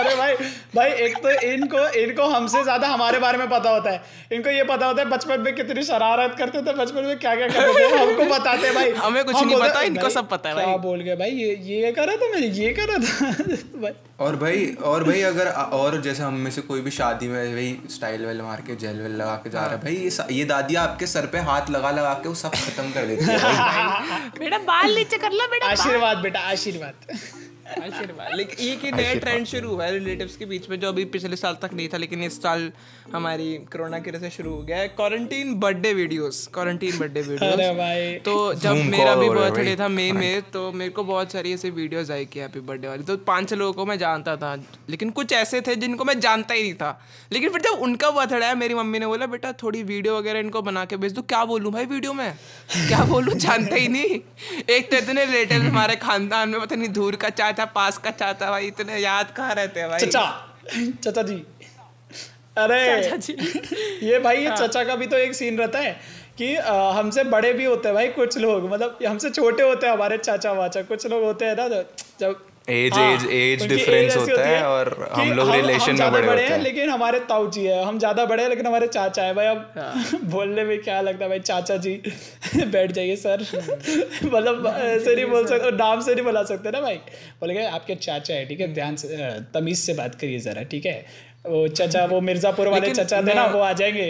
अरे 0.00 0.14
भाई 0.16 0.34
भाई 0.74 0.90
एक 1.10 1.16
तो 1.22 1.30
इनको 1.46 1.86
इनको 2.00 2.24
हमसे 2.30 2.62
ज़्यादा 2.62 2.88
हमारे 2.88 3.18
बारे 3.18 3.38
में 3.38 3.48
पता 3.50 3.70
होता 3.70 3.90
है। 3.90 4.02
इनको 4.32 4.50
ये 4.50 4.64
पता 4.64 4.86
होता 4.86 5.02
है 5.02 5.08
बचपन 5.08 5.40
में 5.40 5.54
कितनी 5.54 5.82
शरारत 5.84 6.34
करते 6.38 6.62
थे 6.62 6.72
बचपन 6.76 7.04
में 7.04 7.18
क्या 7.18 7.34
क्या 7.36 7.48
करते 7.48 7.78
थे 7.80 7.98
हमको 7.98 8.24
बताते 8.34 8.66
हैं 8.66 8.74
भाई। 8.74 8.90
हमें 9.00 9.24
कुछ 9.24 9.42
नहीं 9.42 9.60
पता, 9.60 9.82
इनको 9.82 10.08
सब 10.10 10.28
पता 10.28 10.48
है 10.48 10.54
क्या 10.54 10.66
भाई। 10.66 10.78
बोल 10.82 11.00
गए 11.00 11.16
भाई 11.16 11.30
ये 11.30 11.54
ये 11.64 11.92
करा 11.92 12.16
था 12.16 12.28
मैंने 12.32 12.46
ये 12.58 12.72
करा 12.80 12.98
था। 12.98 13.30
भाई। 13.82 13.92
और 14.20 14.36
भाई 14.36 14.66
और 14.84 15.04
भाई 15.04 15.20
अगर 15.24 15.48
और 15.80 16.00
जैसे 16.02 16.22
हम 16.22 16.34
में 16.40 16.50
से 16.50 16.60
कोई 16.62 16.80
भी 16.80 16.90
शादी 16.90 17.28
में 17.28 17.52
भाई 17.54 17.76
स्टाइल 17.90 18.26
वेल 18.26 18.42
मार 18.42 18.60
के 18.66 18.76
जेल 18.76 19.00
वेल 19.02 19.12
लगा 19.16 19.34
के 19.44 19.50
जा 19.50 19.60
रहा 19.60 19.70
है 19.70 19.82
भाई 19.82 19.94
ये 19.96 20.34
ये 20.38 20.44
दादी 20.44 20.74
आपके 20.78 21.06
सर 21.08 21.26
पे 21.32 21.38
हाथ 21.50 21.70
लगा 21.70 21.90
लगा 21.90 22.12
के 22.14 22.28
वो 22.28 22.34
सब 22.36 22.54
खत्म 22.56 22.90
कर 22.92 23.06
देती 23.06 23.24
है 23.24 23.38
बेटा 24.40 24.58
बाल 24.66 24.94
नीचे 24.94 25.18
कर 25.18 25.32
लो 25.32 25.46
बेटा 25.50 25.70
आशीर्वाद 25.70 26.18
बेटा 26.18 26.40
आशीर्वाद। 26.50 27.39
आशीर्वाद 27.70 28.34
लेकिन 28.36 28.66
एक 28.68 28.84
ही 28.84 28.92
नया 28.92 29.14
ट्रेंड 29.16 29.46
शुरू 29.46 29.68
हुआ 29.68 29.84
है 29.84 29.92
रिलेटिव्स 29.92 30.36
के 30.36 30.44
बीच 30.46 30.68
में 30.70 30.78
जो 30.80 30.88
अभी 30.88 31.04
पिछले 31.14 31.36
साल 31.36 31.56
तक 31.62 31.74
नहीं 31.74 31.88
था 31.88 31.98
लेकिन 31.98 32.22
इस 32.24 32.40
साल 32.42 32.70
हमारी 33.14 33.52
कोरोना 33.72 33.98
की 33.98 34.10
वजह 34.10 34.18
से 34.20 34.30
शुरू 34.30 34.50
हो 34.50 34.62
गया 34.62 34.76
है। 34.76 34.88
Quarantine 34.90 35.54
birthday 35.60 35.92
videos 35.94 36.46
quarantine 36.54 36.98
birthday 36.98 37.20
अरे 37.20 37.28
वीडियोस 37.28 37.76
भाई। 37.76 38.12
तो 38.24 38.54
जब 38.54 38.76
मेरा 38.86 39.14
भी 39.14 39.26
हो 39.26 39.32
है 39.32 39.50
बर्थडे 39.50 39.76
था 39.76 39.88
मई 39.88 40.12
में 40.12 40.42
तो 40.52 40.70
मेरे 40.72 40.90
को 40.90 41.04
बहुत 41.04 41.32
सारी 41.32 41.52
ऐसे 41.52 41.70
वीडियोस 41.70 42.10
आई 42.10 42.24
कि 42.24 42.40
हैप्पी 42.40 42.60
बर्थडे 42.60 42.88
वाली। 42.88 43.02
तो 43.02 43.16
पाँच 43.26 43.48
छह 43.50 43.56
लोगों 43.56 43.72
को 43.72 43.86
मैं 43.86 43.98
जानता 43.98 44.36
था 44.36 44.54
लेकिन 44.90 45.10
कुछ 45.10 45.32
ऐसे 45.32 45.60
थे 45.60 45.74
जिनको 45.76 46.04
मैं 46.04 46.18
जानता 46.20 46.54
ही 46.54 46.62
नहीं 46.62 46.74
था। 46.74 46.90
लेकिन 47.32 47.50
फिर 47.50 47.60
जब 47.60 47.82
उनका 47.82 48.10
बर्थडे 48.10 48.44
आया 48.44 48.54
मेरी 48.54 48.74
मम्मी 48.74 48.98
ने 48.98 49.06
बोला 49.06 49.26
बेटा 49.28 49.52
थोड़ी 49.62 49.82
वीडियो 49.82 50.16
वगैरह 50.18 50.38
इनको 50.40 50.62
बना 50.62 50.84
के 50.84 50.96
भेज 50.96 51.12
दो। 51.12 51.22
क्या 51.24 51.44
बोलूँ 51.44 51.72
भाई 51.72 51.86
वीडियो 51.86 52.12
में? 52.12 52.32
क्या 52.88 53.04
बोलूँ? 53.04 53.34
जानता 53.36 53.76
ही 53.76 53.88
नहीं। 53.88 54.20
एक 54.70 54.90
तो 54.90 54.96
इतने 54.96 55.24
रिलेटिव 55.24 55.62
हमारे 55.62 55.96
खानदान 55.98 56.48
में 56.48 56.60
पता 56.60 56.76
नहीं 56.76 56.88
दूर 56.92 57.16
का 57.16 57.28
चाचा 57.30 57.59
पास 57.66 57.98
का 57.98 58.10
चाचा 58.10 58.50
भाई 58.50 58.66
इतने 58.66 58.98
याद 58.98 59.30
कहाँ 59.36 59.54
रहते 59.54 59.80
हैं 59.80 59.88
भाई? 59.88 60.00
चचा 60.00 60.24
चचा 61.04 61.22
जी। 61.22 61.42
अरे 62.58 63.02
चाचा 63.02 63.16
जी। 63.16 64.06
ये 64.06 64.18
भाई 64.18 64.36
ये 64.36 64.56
चचा 64.56 64.84
का 64.84 64.96
भी 64.96 65.06
तो 65.06 65.16
एक 65.16 65.34
सीन 65.34 65.58
रहता 65.58 65.78
है 65.78 65.92
कि 66.38 66.54
हमसे 66.96 67.24
बड़े 67.24 67.52
भी 67.52 67.64
होते 67.64 67.88
हैं 67.88 67.94
भाई 67.94 68.08
कुछ 68.08 68.38
लोग। 68.38 68.70
मतलब 68.72 68.98
हमसे 69.06 69.30
छोटे 69.30 69.62
होते 69.62 69.86
हैं 69.86 69.92
हमारे 69.94 70.18
चाचा 70.18 70.52
वाचा 70.52 70.82
कुछ 70.82 71.06
लोग 71.06 71.24
होते 71.24 71.44
हैं 71.44 71.56
ना 71.56 71.82
जब 72.20 72.40
Age 72.68 72.96
उनकी 72.96 73.66
difference 73.68 74.10
ऐसी 74.10 74.18
होता 74.18 74.42
है 74.46 74.62
और 74.64 74.88
हम 75.12 75.32
लोग 75.32 75.48
relation 75.48 75.98
में 76.00 76.12
बड़े 76.12 76.26
होते 76.26 76.42
हैं। 76.42 76.58
लेकिन 76.58 76.90
हमारे 76.90 77.18
ताऊ 77.20 77.48
जी 77.50 77.64
है। 77.64 77.82
हम 77.84 77.98
ज़्यादा 77.98 78.24
बड़े 78.24 78.42
हैं 78.42 78.50
लेकिन 78.50 78.66
हमारे 78.66 78.86
चाचा 78.86 79.22
है। 79.22 79.34
भाई 79.34 79.46
अब 79.46 79.72
हाँ। 79.78 80.20
बोलने 80.24 80.64
में 80.64 80.76
क्या 80.82 81.00
लगता 81.00 81.24
है 81.24 81.28
भाई 81.28 81.38
चाचा 81.40 81.76
जी 81.76 81.94
बैठ 82.56 82.92
जाइए 82.92 83.16
सर। 83.16 83.40
मतलब 84.26 84.66
ऐसे 84.76 85.14
नहीं 85.14 85.26
बोल 85.26 85.46
सकते 85.46 85.70
नाम 85.76 86.00
से 86.00 86.14
नहीं 86.14 86.24
बुला 86.24 86.42
सकते 86.42 86.70
ना 86.70 86.80
भाई। 86.80 86.96
बोलेंगे 87.40 87.64
आपके 87.66 87.94
चाचा 87.94 88.34
है 88.34 88.46
ठीक 88.46 88.60
है? 88.60 88.72
ध्यान 88.74 88.96
से 88.96 89.08
तमीज 89.54 89.78
से 89.78 89.94
बात 89.94 90.14
करिए 90.14 90.38
जरा 90.38 90.62
ठीक 90.70 90.86
है? 90.86 91.04
वो 91.46 91.66
चाचा 91.68 92.04
वो 92.06 92.20
मिर्जापुर 92.20 92.68
वाले 92.68 92.90
चाचा 92.90 93.22
थे 93.22 93.34
ना 93.34 93.46
वो 93.46 93.60
आ 93.60 93.72
जाएँगे। 93.72 94.08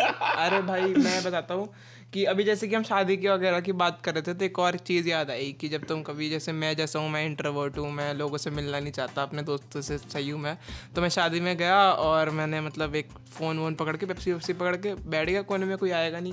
अरे 0.00 0.60
भाई, 0.62 0.94
मैं 0.94 1.22
बताता 1.24 1.54
हूँ 1.54 1.68
कि 2.12 2.24
अभी 2.24 2.44
जैसे 2.44 2.68
कि 2.68 2.74
हम 2.74 2.82
शादी 2.82 3.16
की 3.16 3.28
वगैरह 3.28 3.60
की 3.60 3.72
बात 3.72 4.00
कर 4.04 4.14
रहे 4.14 4.22
थे 4.22 4.32
तो 4.34 4.44
एक 4.44 4.58
और 4.58 4.76
चीज़ 4.78 5.08
याद 5.08 5.30
आई 5.30 5.52
कि 5.60 5.68
जब 5.68 5.84
तुम 5.84 6.02
कभी, 6.02 6.28
जैसे 6.30 6.52
मैं 6.52 6.74
जैसा 6.76 6.98
हूँ, 6.98 7.10
मैं 7.10 7.24
इंटरवर्ट 7.26 7.78
हूँ, 7.78 7.90
मैं 7.92 8.12
लोगों 8.14 8.38
से 8.38 8.50
मिलना 8.50 8.80
नहीं 8.80 8.92
चाहता, 8.92 9.22
अपने 9.22 9.42
दोस्तों 9.42 9.80
से 9.80 9.98
सही 9.98 10.30
हूँ 10.30 10.40
मैं 10.40 10.56
तो 10.94 11.02
मैं 11.02 11.08
शादी 11.08 11.40
में 11.40 11.56
गया 11.56 11.78
और 11.92 12.30
मैंने 12.30 12.60
मतलब 12.60 12.94
एक 12.94 13.08
फ़ोन 13.30 13.58
वोन 13.58 13.74
पकड़ 13.74 13.96
के 13.96 14.06
पेप्सी 14.06 14.32
वेप्सी 14.32 14.52
पकड़ 14.52 14.76
के 14.76 14.94
बैठ 14.94 15.28
गया, 15.28 15.42
कोने 15.42 15.66
में 15.66 15.76
कोई 15.78 15.90
आएगा 15.90 16.20
नहीं। 16.20 16.32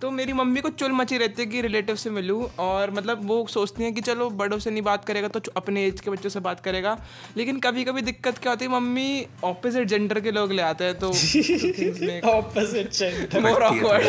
तो 0.00 0.10
मेरी 0.10 0.32
मम्मी 0.32 0.60
को 0.60 0.68
चुल 0.68 0.92
मची 0.92 1.18
रहती 1.18 1.42
है 1.42 1.48
कि 1.48 1.60
रिलेटिव 1.60 1.96
से 1.96 2.10
मिलूँ 2.10 2.50
और 2.58 2.90
मतलब 2.90 3.26
वो 3.28 3.46
सोचती 3.46 3.84
हैं 3.84 3.94
कि 3.94 4.00
चलो 4.00 4.30
बड़ों 4.30 4.58
से 4.58 4.70
नहीं 4.70 4.82
बात 4.82 5.04
करेगा 5.04 5.28
तो 5.28 5.40
अपने 5.56 5.84
एज 5.86 6.00
के 6.00 6.10
बच्चों 6.10 6.30
से 6.30 6.40
बात 6.40 6.60
करेगा। 6.60 7.06
लेकिन 7.36 7.60
कभी 7.60 7.84
कभी 7.84 8.02
दिक्कत 8.02 8.38
क्या 8.38 8.52
होती 8.52 8.64
है 8.64 8.70
मम्मी 8.70 9.26
ऑपोजिट 9.44 9.88
जेंडर 9.88 10.20
के 10.20 10.30
लोग 10.30 10.52
ले 10.52 10.62
आते 10.62 10.84
हैं 10.84 10.98
तो 10.98 11.08
opposite 12.30 12.90
gender 12.92 13.40
more 13.40 13.62
awkward 13.62 14.04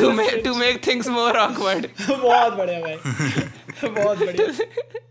to 0.00 0.12
make 0.20 0.38
to 0.44 0.54
make 0.54 0.84
things 0.90 1.08
more 1.08 1.36
awkward 1.46 1.88
बहुत 2.10 2.52
बढ़िया 2.52 2.80
भाई। 2.80 2.96
बहुत 3.88 4.18
बढ़िया। 4.18 5.07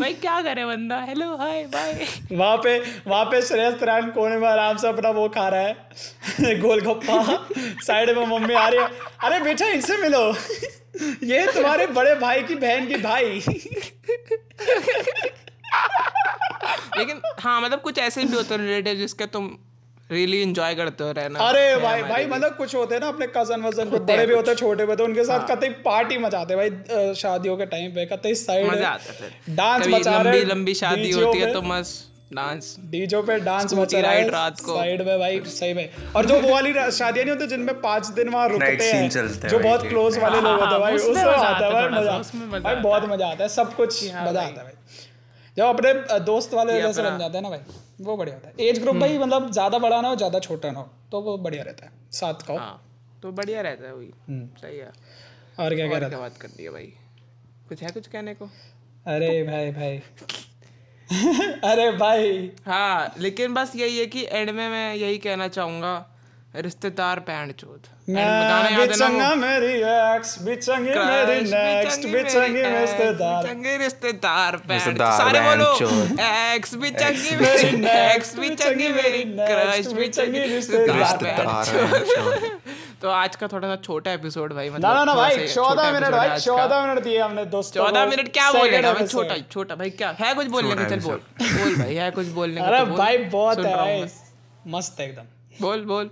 भाई 0.00 0.14
क्या 0.14 0.40
करे 0.42 0.64
बंदा? 0.64 1.00
हेलो 1.00 1.36
हाय 1.36 1.62
बाय 1.64 2.06
वहाँ 2.32 2.56
पे 2.56 2.78
वहाँ 3.06 3.24
पे 3.24 3.42
श्रेयस 3.42 3.74
तरान 3.74 4.10
कोने 4.10 4.36
में 4.36 4.48
आराम 4.48 4.76
से 4.76 4.88
अपना 4.88 5.10
वो 5.10 5.28
खा 5.28 5.48
रहा 5.48 5.60
है। 5.60 5.74
गोलगप्पा। 6.60 7.46
साइड 7.82 8.10
में 8.10 8.26
मम्मी 8.26 8.54
आ 8.54 8.68
रही 8.68 8.80
है। 8.80 8.88
अरे 9.24 9.40
बेटा 9.40 9.66
इनसे 9.66 9.96
मिलो। 9.96 10.22
ये 11.26 11.46
तुम्हारे 11.52 11.86
बड़े 11.86 12.14
भाई 12.14 12.42
की 12.42 12.54
बहन 12.54 12.86
की 12.86 12.96
भाई। 12.96 13.42
लेकिन 16.98 17.20
हाँ 17.40 17.60
मतलब 17.62 17.80
कुछ 17.80 17.98
ऐसे 17.98 18.24
भी 18.24 18.36
होते 18.36 18.54
हैं 18.54 18.60
रिलेटिव 18.60 18.94
जिसके 18.94 19.26
तुम 19.26 19.50
रियली 20.10 20.40
इंजॉय 20.42 20.74
करते 20.74 21.04
हो 21.04 21.12
रहना। 21.12 21.38
अरे 21.40 21.76
भाई 21.78 22.02
भाई 22.04 22.26
मतलब 22.26 22.56
कुछ 22.56 22.74
होते 22.74 22.94
हैं 22.94 23.00
ना 23.00 23.08
अपने 23.08 23.26
कज़न 23.36 23.62
वज़न 23.62 23.88
होते 23.88 24.12
बड़े 24.12 24.26
भी 24.26 24.34
होते 24.34 24.50
हैं 24.50 24.56
हाँ। 24.56 24.60
छोटे 24.60 24.84
भी 24.84 24.90
होते 24.90 25.02
उनके 25.04 25.24
साथ 25.24 25.48
कतई 25.48 25.68
पार्टी 25.84 26.18
मचाते 26.20 26.56
भाई 26.56 27.14
शादियों 27.16 27.56
के 27.56 27.66
टाइम 27.68 27.90
पे 27.92 28.06
कतई 28.08 28.34
साइड 28.36 28.66
मज़ा 28.66 28.88
आता 28.90 29.24
है 29.24 29.56
डांस 29.56 29.86
मचा 29.88 30.20
रहे 30.20 30.32
लंबी 30.34 30.50
लंबी 30.50 30.74
शादी 30.76 31.10
होती 31.12 31.38
है 31.38 31.52
तो 31.52 31.62
मस्त 31.64 32.08
डांस 32.32 32.74
डीजो 32.90 33.20
पे 33.22 33.38
डांस 33.40 33.72
मचा 33.74 34.00
रहा 34.00 34.10
है 34.12 34.28
रात 34.30 34.60
को। 34.60 34.74
साइड 34.74 35.00
में 35.02 35.18
भाई 35.18 35.40
सही 35.46 35.74
में। 35.74 35.88
और 36.16 36.26
जो 36.26 36.38
वो 36.40 36.50
वाली 36.50 36.72
शादियाँ 36.72 37.24
नहीं 37.24 37.34
होती 37.34 37.46
जिनमें 37.48 37.80
पाँच 37.80 38.06
दिन 38.18 38.28
वहाँ 38.28 38.48
रुकते 38.48 38.84
हैं 38.84 39.08
जो 39.08 39.58
बहुत 39.58 39.86
क्लोज 39.88 40.18
वाले 40.18 40.40
लोग 40.40 40.60
होते 40.60 40.66
हैं 40.66 40.80
भाई 40.80 40.96
उसमें 40.96 41.14
मज़ा 41.14 41.32
आता 41.38 41.66
है 41.66 41.72
भाई 41.72 41.82
है 41.82 41.90
मज़ा 41.92 42.16
उसमें 42.18 42.62
भाई 42.62 42.74
बहुत 42.76 43.08
मज़ा 43.10 43.26
आता 43.28 43.42
है 43.42 43.48
सब 43.50 43.74
कुछ 43.76 44.12
हाँ 44.12 44.26
मज़ा 44.26 44.42
आता 44.42 44.60
है 44.60 44.64
भाई। 44.64 45.06
जब 45.56 45.64
अपने 45.64 46.18
दोस्त 46.24 46.54
वाले 46.54 46.80
जैसे 46.82 47.02
बन 47.02 47.18
जाते 47.18 47.36
हैं 47.36 47.42
ना 47.42 47.50
भाई। 47.50 47.58
वो 48.00 48.16
बढ़िया 48.16 48.34
होता 48.34 48.48
है। 48.48 48.66
एज 48.68 48.78
ग्रुप 48.80 48.96
भाई 48.96 49.18
मतलब 49.18 49.50
ज़्यादा 49.52 49.78
बड़ा 49.78 50.00
ना 50.00 50.08
हो 50.08 50.16
ज़्यादा 50.16 50.38
छोटा 50.38 50.70
ना 50.70 50.78
हो 50.78 50.90
तो 51.12 51.20
वो 51.20 51.36
बढ़िया 51.38 51.62
रहता 51.62 51.86
है। 51.86 51.92
साथ 52.12 52.46
का 52.46 52.54
हो। 52.54 52.78
तो 53.22 53.32
बढ़िया 53.32 53.60
रहता 53.60 53.86
है 53.86 53.94
वही। 53.94 54.10
हम्म। 54.28 54.46
सही 54.56 54.78
है। 54.78 54.92
और 55.58 55.74
क्या 55.74 55.88
कह 55.88 55.98
रहा 55.98 56.10
था? 56.10 56.18
बात 56.18 56.36
कर 56.36 56.48
दिया 56.48 56.70
भाई? 56.72 56.92
कुछ 57.68 57.82
है 57.82 57.90
कुछ 57.90 58.06
कहने 58.06 58.34
को? 58.34 58.44
अरे 59.06 59.42
भाई 59.42 59.70
भाई। 59.72 60.00
अरे 61.64 61.90
भाई। 61.92 62.50
हाँ 62.66 63.14
लेकिन 63.18 63.54
बस 63.54 63.72
यही 63.76 63.98
है 63.98 64.06
कि 64.06 64.24
एंड 64.30 64.50
में 64.50 64.68
मैं 64.68 64.94
यही 64.94 65.18
कहना 65.18 65.48
चाहूँगा 65.48 65.94
रिश्तेदार 66.54 67.18
पैंट 67.20 67.52
चोद। 67.56 67.82
गाना 68.10 68.62
मैं 68.62 68.70
याद 68.70 68.80
ना 68.80 68.86
बिचंगा 68.86 69.28
वो? 69.28 69.34
मेरी 69.34 69.72
एक्स 69.82 70.30
बिचंगी 70.42 70.88
मेरी 70.88 71.36
क्रश, 71.40 71.50
नेक्स्ट 71.52 72.00
बिचंगी 72.00 72.22
बिचंगी 72.22 72.62
मेरी 72.62 72.78
रिश्तेदार। 72.78 73.42
ex, 73.42 73.48
बिचंगी 73.48 73.76
रिश्तेदार 73.76 74.56
पैंट। 74.56 74.70
रिश्तेदार 74.70 75.18
सारे 75.18 75.40
बोलो 75.40 75.68
एक्स 76.54 76.74
बिचंगी 76.74 77.36
मेरी 77.36 77.76
मेरी 77.76 78.40
बिचंगी 78.40 78.88
मेरी 78.88 79.22
क्रश 79.24 79.86
बिचंगी 79.86 79.98
बिचंगी 79.98 80.38
रिश्तेदार। 80.54 80.98
रिश्तेदार 80.98 81.58
रिश्तेदार 81.58 81.90
पैंट 81.90 82.04
चोद। 82.04 82.60
तो 83.02 83.10
आज 83.10 83.36
का 83.36 83.48
थोड़ा 83.48 83.68
सा 83.68 83.76
छोटा 83.84 84.12
एपिसोड 84.12 84.52
भाई 84.52 84.70
मतलब 84.70 84.94
ना 84.94 85.04
ना 85.04 85.14
भाई 85.14 85.46
चौदह 85.48 85.92
मिनट 85.92 86.10
भाई 86.10 86.38
चौदह 86.38 86.86
मिनट 86.86 87.02
दिए 87.04 87.18
हमने 87.20 87.44
दोस्तों 87.44 87.84
चौदह 87.84 88.06
मिनट 88.06 88.32
क्या 88.32 88.50
बोलेगा 88.52 88.92
भाई 88.92 89.06
छोटा 89.06 89.36
छोटा 89.52 89.74
भाई 89.74 89.90
क्या? 89.90 90.10
है 90.20 90.34
कुछ 90.34 90.46
बोलने 90.46 90.74
को? 90.74 90.88
चल 90.90 91.00
बोल 91.00 91.20
बोल 91.42 91.76
भाई 91.76 91.94
है 91.94 92.10
कुछ 92.10 92.26
बोलने 92.26 92.60
को? 92.60 92.66
अरे 92.66 92.78
तो 92.78 92.96
भाई 92.96 93.18
बहुत 93.36 93.64
है। 93.66 94.10
मस्त 94.66 95.00
है 95.00 95.08
एकदम। 95.08 95.22
बोल 95.62 95.84
बोल। 95.84 96.10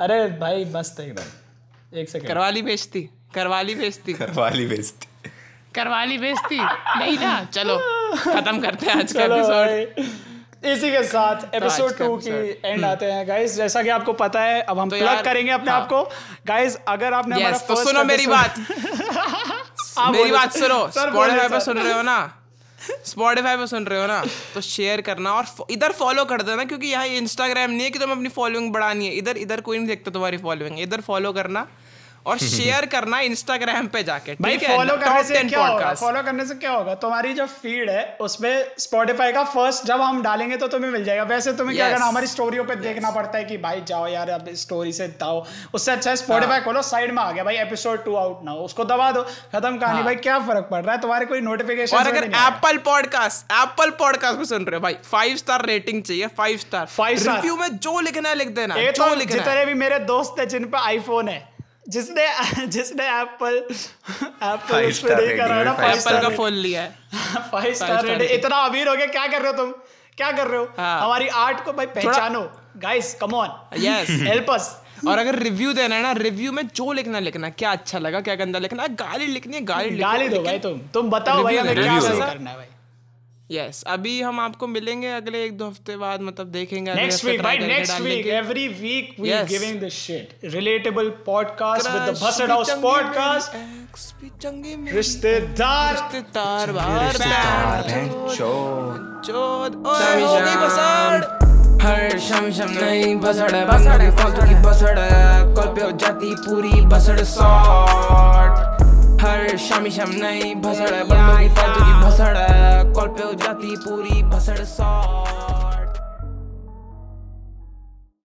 अरे 0.00 0.26
भाई 0.26 0.64
मस्त 0.64 1.00
है 1.00 1.06
एकदम 1.06 1.98
एक 1.98 2.08
सेकंड 2.10 2.28
करवा 2.28 2.50
ली 2.50 2.62
बेइज्जती 2.62 3.02
करवा 3.34 3.60
ली 3.60 3.74
बेइज्जती 3.74 4.12
करवाली 4.12 4.66
बेइज्जती 4.66 5.30
करवा 5.74 6.04
ली 6.04 6.18
बेइज्जती 6.18 6.56
नहीं 6.56 7.18
ना 7.18 7.44
चलो 7.44 7.76
खत्म 8.16 8.60
करते 8.60 8.86
हैं 8.86 8.98
आज 8.98 9.12
का 9.12 9.24
एपिसोड 9.24 10.66
इसी 10.66 10.90
के 10.90 11.02
साथ 11.02 11.54
एपिसोड 11.54 11.98
टू 11.98 12.16
की 12.16 12.60
एंड 12.64 12.84
आते 12.84 13.06
हैं 13.06 13.28
गाइस 13.28 13.56
जैसा 13.56 13.82
कि 13.82 13.88
आपको 13.88 14.12
पता 14.12 14.40
है 14.40 14.60
अब 14.62 14.78
हम 14.78 14.90
तो 14.90 14.96
प्लग 14.96 15.24
करेंगे 15.24 15.50
अपने 15.50 15.70
हाँ। 15.70 15.80
आप 15.80 15.88
को। 15.88 16.02
गाइस 16.46 16.76
अगर 16.88 17.12
आपने 17.12 17.36
हमारा 17.36 17.58
तो 17.58 17.84
सुनो 17.84 18.04
मेरी 18.04 18.26
बात। 18.26 18.54
आप 19.98 20.12
मेरी 20.12 20.30
बात 20.30 20.52
सुनो। 20.52 20.88
स्पॉटिफाई 20.88 21.48
पे 21.48 21.60
सुन 21.60 21.78
रहे 21.78 21.92
हो 21.92 22.02
ना? 22.02 22.41
स्पॉटिफाई 23.06 23.56
पे 23.56 23.66
सुन 23.66 23.84
रहे 23.86 24.00
हो 24.00 24.06
ना 24.06 24.22
तो 24.54 24.60
शेयर 24.60 25.00
करना 25.00 25.32
और 25.32 25.46
इधर 25.70 25.92
फॉलो 25.92 26.24
कर 26.24 26.42
देना 26.42 26.64
क्योंकि 26.64 26.86
यहाँ 26.86 27.06
इंस्टाग्राम 27.18 27.70
नहीं 27.70 27.80
है 27.80 27.90
कि 27.90 27.98
तुम 27.98 28.10
अपनी 28.12 28.28
फॉलोइंग 28.30 28.72
बढ़ानी 28.72 29.06
है। 29.06 29.12
इधर 29.14 29.36
इधर 29.38 29.60
कोई 29.60 29.78
नहीं 29.78 29.88
देखता 29.88 30.10
तुम्हारी 30.10 30.38
फॉलोइंग 30.38 30.80
इधर 30.80 31.00
फॉलो 31.00 31.32
करना 31.32 31.66
और 32.26 32.38
शेयर 32.38 32.86
करना 32.86 33.18
इंस्टाग्राम 33.20 33.86
पे 33.86 34.02
जाके 34.02 34.34
भाई 34.42 34.58
फॉलो 34.58 34.96
करने 34.96 35.22
से 35.24 35.42
क्या 35.44 35.64
होगा? 35.64 35.92
फॉलो 35.94 36.22
करने 36.22 36.44
से 36.46 36.54
क्या 36.54 36.72
होगा? 36.72 36.94
तुम्हारी 36.96 37.32
जो 37.34 37.46
फ़ीड 37.46 37.90
है 37.90 38.16
उसमें 38.20 38.64
स्पॉटिफाई 38.78 39.32
का 39.32 39.42
फ़र्स्ट 39.44 39.86
जब 39.86 40.00
हम 40.00 40.22
डालेंगे 40.22 40.56
तो 40.56 40.68
तुम्हें 40.68 40.90
मिल 40.90 41.04
जाएगा। 41.04 41.22
वैसे 41.24 41.52
तुम्हें 41.52 41.76
क्या 41.76 41.90
करना 41.90 42.06
हमारी 42.06 42.26
स्टोरियों 42.26 42.64
पे 42.64 42.76
देखना 42.76 43.10
पड़ता 43.10 43.38
है 43.38 43.44
कि 43.44 43.56
भाई 43.58 43.80
जाओ 43.88 44.06
यार 44.06 44.30
अब 44.30 44.48
स्टोरी 44.56 44.92
से 44.92 45.06
दाओ। 45.20 45.44
उससे 45.74 45.92
अच्छा 45.92 46.14
स्पॉटिफाई 46.14 46.56
हाँ। 46.56 46.64
खोलो 46.64 46.82
साइड 46.82 47.12
में 47.12 47.22
आ 47.22 47.30
गया। 47.32 47.44
भाई 47.44 47.56
एपिसोड 47.58 48.04
टू 48.04 48.14
आउट 48.16 48.44
ना 48.44 48.50
हो 48.50 48.64
उसको 48.64 48.84
दबा 48.84 49.10
दो। 49.12 49.22
खत्म 49.22 49.76
कहानी। 49.78 49.96
हाँ। 49.96 50.04
भाई 50.04 50.16
क्या 50.16 50.38
फ़र्क 50.38 50.68
पड़ 50.70 50.82
रहा 50.82 50.94
है? 50.94 51.00
तुम्हारे 51.00 51.26
कोई 51.26 51.40
नोटिफिकेशन 51.40 51.96
और 51.96 52.06
अगर 52.06 52.24
एप्पल 52.24 52.78
पॉडकास्ट 52.84 53.52
एप्पल 53.52 53.90
पॉडकास्ट 53.98 54.38
पे 54.38 54.44
सुन 54.44 54.64
रहे 54.64 54.76
हो 54.76 54.82
भाई 54.82 54.96
फाइव 55.04 55.36
स्टार 55.36 55.66
रेटिंग 55.66 56.02
चाहिए 56.02 56.26
फाइव 56.38 56.58
स्टार 56.58 56.86
फाइव। 56.88 57.22
रिव्यू 57.26 57.56
में 57.56 57.68
जो 57.78 57.98
लिखना 58.00 58.28
है 58.28 58.34
लिख 58.34 58.48
देना 58.50 58.76
जो 58.76 58.90
तो 58.92 59.14
लिखना 59.14 59.36
है। 59.36 59.44
जितने 59.44 59.64
भी 59.66 59.74
मेरे 59.80 59.98
दोस्त 60.06 60.40
है 60.40 60.46
जिन 60.46 60.64
पे 60.64 60.78
आईफोन 60.78 61.28
है 61.28 61.51
जिसने 61.86 62.26
जिसने 62.66 63.06
एप्पल 63.20 63.56
एप्पल 63.56 64.84
उस 64.86 64.98
पे 64.98 65.14
नहीं 65.14 65.36
करा 65.36 65.62
ना 65.64 65.72
फाइव 65.72 66.20
का 66.22 66.28
फ़ोन 66.36 66.52
लिया 66.52 66.82
है। 66.82 66.94
फाइव 67.52 67.74
स्टार 67.74 68.04
रेटिंग 68.04 68.30
इतना 68.30 68.56
अमीर 68.66 68.88
हो 68.88 68.94
गया 68.96 69.06
क्या 69.06 69.26
कर 69.26 69.42
रहे 69.42 69.52
हो 69.52 69.56
तुम? 69.56 69.72
क्या 70.16 70.30
कर 70.32 70.46
रहे 70.46 70.58
हो? 70.60 70.68
हाँ। 70.78 71.00
हमारी 71.04 71.28
आर्ट 71.42 71.64
को 71.64 71.72
भाई 71.72 71.86
पहचानो। 71.86 72.40
Guys 72.82 73.14
come 73.14 73.34
on 73.34 73.48
Yes. 73.82 74.10
Help 74.28 74.50
us 74.50 74.70
और 75.08 75.18
अगर 75.18 75.38
रिव्यू 75.38 75.72
देना 75.72 75.94
है 75.96 76.02
ना 76.02 76.12
रिव्यू 76.12 76.52
में 76.52 76.62
जो 76.68 76.92
लिखना 76.92 77.18
लिखना 77.18 77.48
क्या 77.50 77.70
अच्छा 77.72 77.98
लगा 77.98 78.20
क्या 78.20 78.34
गंदा 78.34 78.58
लिखना 78.58 78.86
गाली 79.00 79.26
लिखनी 79.26 79.56
है 79.56 79.62
गाली 79.64 79.96
गाली 79.98 80.28
दो 80.28 80.42
भाई 80.42 80.58
तुम। 80.58 80.78
तुम 80.94 81.10
बताओ 81.10 81.42
भाई 81.42 81.56
हमें 81.56 81.74
क्या। 81.74 81.98
करना 82.00 82.50
है 82.50 82.56
भाई? 82.56 82.66
यस 83.52 83.82
अभी 83.86 84.20
हम 84.22 84.40
आपको 84.40 84.66
मिलेंगे 84.66 85.08
अगले 85.08 85.44
एक 85.44 85.56
दो 85.58 85.66
हफ़्ते 85.68 85.96
बाद 85.96 86.20
मतलब 86.20 86.46
देखेंगे 86.52 86.94
नेक्स्ट 86.94 87.24
वीक 87.24 87.42
भाई 87.42 87.58
next 87.58 88.00
week 88.00 88.26
every 88.26 88.66
week 88.68 89.14
we 89.20 89.30
Yes. 89.30 89.48
Giving 89.48 89.80
this 89.80 89.92
shit 89.92 90.38
relatable 90.44 91.08
podcast 91.26 91.90
with 91.90 92.02
the 92.02 92.18
Basad 92.22 92.50
house 92.50 92.70
podcast 92.82 93.56
रिश्तेदार 94.94 95.96
रिश्तेदार 96.12 97.88
हैं, 97.88 98.08
चोद 98.10 99.22
चोद 99.26 99.82
ओए 99.86 100.20
हो 100.22 100.34
गई 100.34 100.56
बसड़ 100.64 101.40
हर 101.86 102.18
शम 102.18 102.50
शम 102.50 102.70
नहीं 102.80 103.16
बसड़ 103.16 103.50
की 104.00 104.10
फालतू 104.16 104.48
की 104.48 104.54
बसड़ 104.68 104.98
कल 105.56 105.74
पे 105.74 105.84
हो 105.84 105.90
जाती 105.90 106.34
पूरी 106.44 106.80
बसड़ 106.86 107.22
शॉट 107.24 108.71
हर 109.22 109.56
शामी 109.56 109.90
शाम 109.90 110.10
नहीं, 110.12 110.54
भसड़ 110.62 110.94
है 110.94 111.02
बंदों 111.08 111.36
की 111.38 111.48
फालतू 111.54 111.84
की 111.84 111.92
भसड़, 112.02 112.34
कल 112.96 113.06
पे 113.14 113.22
हो 113.22 113.32
जाती 113.42 113.76
पूरी 113.84 114.22
भसड़ 114.30 114.64
शॉट 114.74 115.61